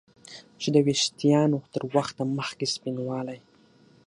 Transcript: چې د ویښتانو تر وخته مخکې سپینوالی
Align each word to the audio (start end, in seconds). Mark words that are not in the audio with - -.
چې 0.61 0.67
د 0.75 0.77
ویښتانو 0.87 1.57
تر 1.73 1.81
وخته 1.95 2.21
مخکې 2.37 2.65
سپینوالی 2.73 3.39